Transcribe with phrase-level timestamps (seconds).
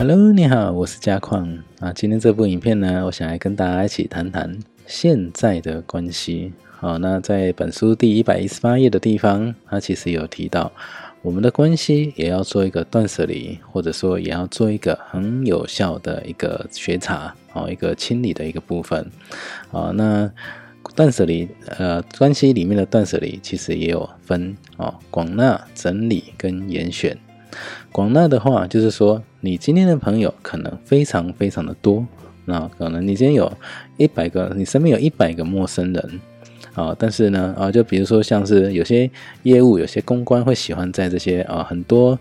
[0.00, 1.46] Hello，你好，我是嘉矿
[1.78, 1.92] 啊。
[1.92, 6.54] 今天这部影片呢，我想来跟大家一起谈谈现在的关系。
[6.70, 10.72] 好，那在本书第一百一十八页的地方，它其实有提到，
[11.20, 19.06] 我们的关系也要做一个断舍离，或者说也要做一个很有效的一个觉察，哦，一个清理的一个部分。
[19.70, 20.32] 啊，那
[20.96, 21.46] 断舍离，
[21.76, 27.14] 呃，关系里面的断舍离其实也有分哦，广纳、整理跟严选。
[27.92, 32.06] 广纳的话，就是说你今天的朋友可能非常非常的多，
[32.44, 33.52] 那可能你今天有
[33.96, 36.20] 一百个，你身边有一百个陌生人，
[36.74, 39.10] 啊，但是呢，啊，就比如说像是有些
[39.42, 42.18] 业务、有些公关会喜欢在这些啊很多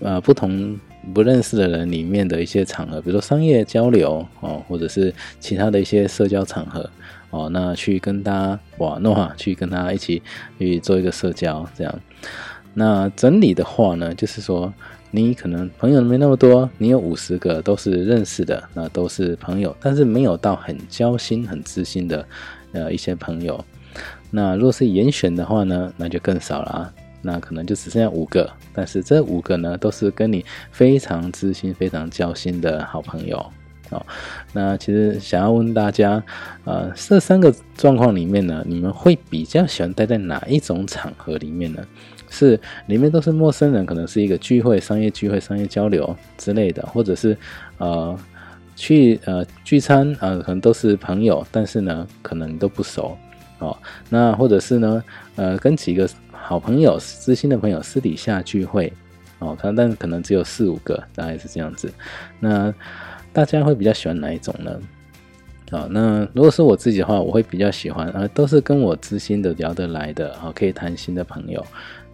[0.00, 0.78] 呃不同
[1.14, 6.88] 不认识的人里面的一些场合，比如说商业交流哦，或者是其他的一些社交场合
[7.30, 10.22] 哦，那去跟大家玩弄去跟他一起
[10.58, 12.00] 去做一个社交这样。
[12.74, 14.72] 那整理的话呢，就是说
[15.10, 22.26] 你可能朋友没那么多，你有五十个都是认识的，那都是朋友，但是没有到很交心、很知心的
[22.72, 23.62] 呃一些朋友。
[24.30, 33.44] 那如果是严选的话呢，那就更少了啊，那可能就只剩下五个，但是这五个呢都是跟你非常知心、非常交心的好朋友。
[33.92, 34.04] 哦，
[34.52, 36.22] 那其实想要问大家，
[36.64, 41.84] 呃，这三个状况里面呢，你们会比较喜欢待在哪一种场合里面呢？
[42.28, 47.36] 是里面都是陌生人，可能是一个聚会、商业聚会、商业交流之类的，或者是
[47.76, 48.18] 呃
[48.74, 53.18] 去呃聚餐啊，可能都是朋友，但是呢，可能都不熟
[53.58, 53.76] 哦。
[54.08, 55.04] 那或者是呢，
[55.36, 58.90] 呃，跟几个好朋友、知心的朋友私底下聚会
[59.38, 61.92] 哦，可能但可能只有四五个，大概是这样子。
[62.40, 62.72] 那
[63.32, 64.80] 大家会比较喜欢哪一种呢？
[65.70, 71.64] 啊，那如果是我自己的话，我会比较喜欢啊，都是跟我知心的、聊得来的啊，可以谈心的朋友。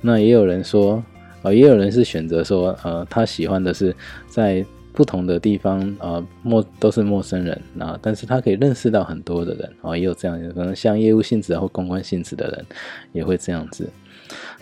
[0.01, 1.03] 那也有人说，
[1.43, 3.93] 啊，也有人是选择说，呃，他喜欢的是
[4.29, 12.65] 在不同的地方，呃，陌都是陌生人啊，但是他可以认识到很多的人啊，也有这样，可能像业务性质或公关性质的人
[13.13, 13.91] 也会这样子，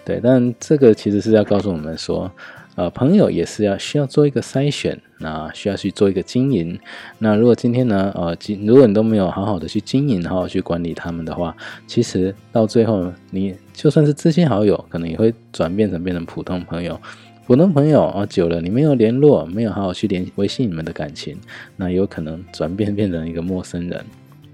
[0.07, 2.33] 对，但这个其实是要告诉我们说。
[2.77, 6.79] 呃，朋友也是要需要做一个筛选，那需要去做一个经营。
[7.19, 17.01] 那如果今天呢，呃，如果你都没有好好的去经营，好好去管理他们的话，其实到最后，你就算是知心好友，可能也会转变成变成普通朋友。
[17.47, 21.35] 普通朋友啊，久了你没有联络，没有好好去联维系你们的感情，
[21.77, 24.05] 那有可能转变变成一个陌生人。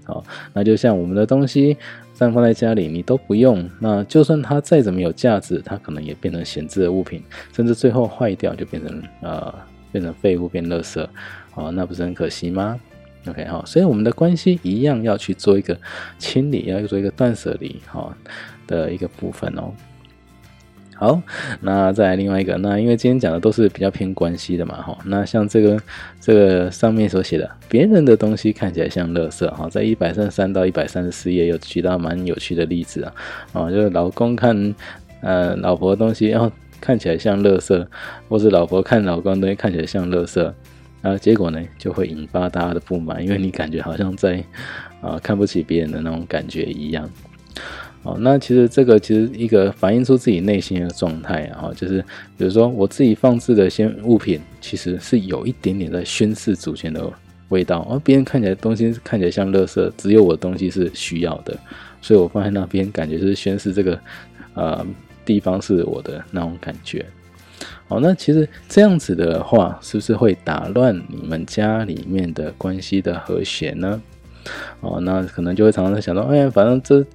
[0.05, 0.23] 好，
[0.53, 1.75] 那就像我们的东西。
[2.13, 9.53] 散放在家里你都不用，那就算它再怎么有价值，它可能也变成闲置的物品，甚至最后坏掉就变成呃
[9.91, 11.05] 变成废物变垃圾，
[11.55, 12.79] 哦，那不是很可惜吗
[13.27, 15.77] ？OK 好，所以我们的关系一样要去做一个
[16.17, 18.15] 清理，要做一个断舍离，哈
[18.67, 19.73] 的一个部分哦。
[21.03, 21.21] 好，
[21.59, 25.77] 那再来另外一个，那因为今天讲的都是比较偏关系的嘛，哈，那像这个
[26.21, 33.13] 这个上面所写的，别人的东西看起来像垃圾，哈，在一百三十三到一百三十四页有举到蛮有趣的例子啊，
[33.51, 34.73] 啊，就是老公看
[35.19, 36.49] 呃老婆的东西，然后
[36.79, 37.85] 看起来像垃圾，
[38.29, 40.53] 或是老婆看老公的东西看起来像垃圾，
[41.01, 44.41] 啊，结果呢就会引发大家的不满，因为你感觉好像在
[45.01, 47.09] 啊看不起别人的那种感觉一样。
[48.03, 52.01] 哦，那其实这个其实一个反映出自己内心的状态啊，就是
[52.37, 57.09] 比如说我自己放置的一些物品，其实是有一点点在宣示主权的
[57.47, 61.57] 味道，而别人看起来东西看起来像垃圾，只有我的东西是需要的，
[62.01, 63.97] 所以我放在那边，感觉是宣示这个
[64.53, 64.85] 呃
[65.23, 67.05] 地方是我的那种感觉。
[67.87, 74.01] 好，那其实这样子的话，是不是会打乱你们家里面的关系的和谐呢？
[74.81, 77.05] 哦，那可能就会常常在想到，哎呀，反正这。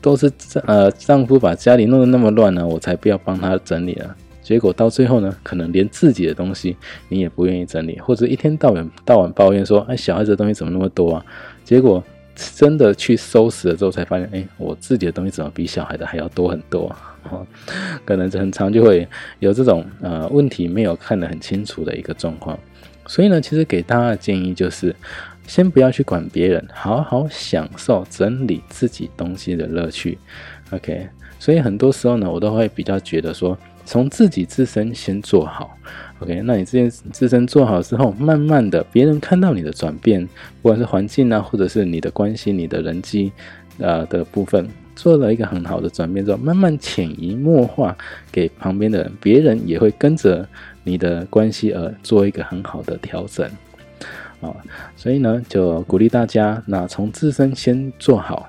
[0.00, 0.30] 都是
[0.66, 4.16] 呃丈夫把家里弄得那么乱呢，我才不要帮他整理了。
[4.42, 6.76] 结果到最后呢，可能连自己的东西
[7.08, 11.24] 你也不愿意整理，或者一天到晚到晚抱怨说：“哎，小孩子的东西怎么那么多啊？”
[11.62, 12.02] 结果
[12.34, 16.94] 真的去收拾了之后，才发现，哎，我自己的东西怎么比小孩的还要多很多？
[17.30, 17.46] 哦，
[18.04, 19.06] 可能很长就会
[19.38, 22.58] 有这种呃问题没有看得很清楚的一个状况。
[23.06, 24.94] 所以呢，其实给大家的建议就是。
[25.50, 30.16] 先不要去管别人，好好享受整理自己东西的乐趣。
[30.70, 31.08] OK，
[31.40, 35.76] 所以很多时候呢，我都会比较觉得说，从自己自身先做好。
[36.20, 40.24] OK，那你这件自身做好之后，慢慢的别人看到你的转变，
[40.62, 43.32] 不管是环境啊，或者是你的关系、你的人际
[43.78, 47.98] 呃的部分，做了一个很好的转变之后，慢慢潜移默化
[48.30, 50.48] 给旁边的人，别人也会跟着
[50.84, 53.50] 你的关系而做一个很好的调整。
[54.40, 54.54] 啊，
[54.96, 58.48] 所以呢，就鼓励大家，那从自身先做好，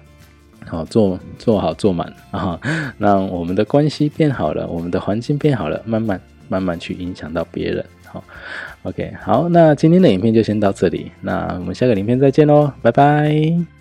[0.67, 2.59] 好做做好做满啊，
[2.97, 7.85] 让我们的关系变好了，我们的环境变好了，慢慢慢慢去影响到别人。
[8.05, 8.23] 好
[8.83, 13.80] ，OK，好，那今天的影片就先到这里，那我们下个影片再见喽，拜拜。